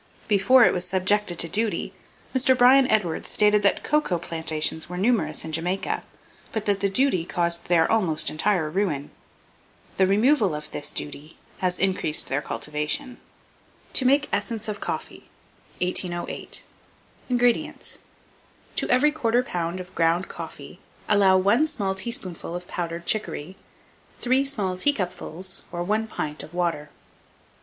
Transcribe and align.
Before 0.27 0.63
it 0.65 0.73
was 0.73 0.83
subjected 0.83 1.37
to 1.37 1.47
duty, 1.47 1.93
Mr. 2.35 2.57
Bryan 2.57 2.89
Edwards 2.89 3.29
stated 3.29 3.61
that 3.61 3.83
cocoa 3.83 4.17
plantations 4.17 4.89
were 4.89 4.97
numerous 4.97 5.45
in 5.45 5.51
Jamaica, 5.51 6.01
but 6.51 6.65
that 6.65 6.79
the 6.79 6.89
duty 6.89 7.23
caused 7.23 7.65
their 7.65 7.85
almost 7.91 8.31
entire 8.31 8.67
ruin. 8.67 9.11
The 9.97 10.07
removal 10.07 10.55
of 10.55 10.71
this 10.71 10.89
duty 10.89 11.37
has 11.59 11.77
increased 11.77 12.29
their 12.29 12.41
cultivation. 12.41 13.19
(For 13.93 14.05
engraving 14.05 14.61
of 14.67 14.79
cocoa 14.79 15.03
bean, 15.07 15.23
see 15.95 16.09
No. 16.09 16.21
1816.) 16.21 16.23
TO 16.23 16.23
MAKE 16.25 16.29
ESSENCE 16.33 16.33
OF 16.33 16.33
COFFEE. 16.33 16.37
1808. 16.49 16.63
INGREDIENTS. 17.29 17.99
To 18.77 18.89
every 18.89 19.11
1/4 19.11 19.45
lb. 19.45 19.79
of 19.81 19.93
ground 19.93 20.27
coffee 20.27 20.79
allow 21.07 21.37
1 21.37 21.67
small 21.67 21.93
teaspoonful 21.93 22.55
of 22.55 22.67
powdered 22.67 23.05
chicory, 23.05 23.55
3 24.19 24.43
small 24.45 24.77
teacupfuls, 24.77 25.65
or 25.71 25.83
1 25.83 26.07
pint, 26.07 26.41
of 26.41 26.55
water. 26.55 26.89